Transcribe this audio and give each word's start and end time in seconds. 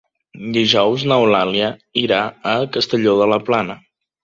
Dijous 0.53 1.05
n'Eulàlia 1.11 1.69
irà 2.05 2.23
a 2.55 2.57
Castelló 2.79 3.17
de 3.23 3.31
la 3.35 3.41
Plana. 3.53 3.81